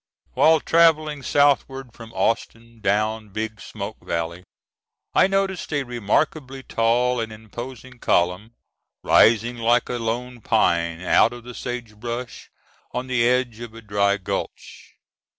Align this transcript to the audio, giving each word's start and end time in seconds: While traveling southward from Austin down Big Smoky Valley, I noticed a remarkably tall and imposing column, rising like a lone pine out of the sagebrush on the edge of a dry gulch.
While 0.33 0.61
traveling 0.61 1.21
southward 1.21 1.93
from 1.93 2.11
Austin 2.13 2.79
down 2.79 3.29
Big 3.29 3.61
Smoky 3.61 4.03
Valley, 4.07 4.43
I 5.13 5.27
noticed 5.27 5.71
a 5.71 5.83
remarkably 5.83 6.63
tall 6.63 7.19
and 7.19 7.31
imposing 7.31 7.99
column, 7.99 8.55
rising 9.03 9.57
like 9.57 9.89
a 9.89 9.99
lone 9.99 10.41
pine 10.41 11.01
out 11.01 11.33
of 11.33 11.43
the 11.43 11.53
sagebrush 11.53 12.49
on 12.91 13.05
the 13.05 13.27
edge 13.29 13.59
of 13.59 13.75
a 13.75 13.81
dry 13.83 14.17
gulch. 14.17 14.95